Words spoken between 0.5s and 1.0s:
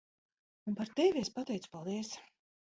Un par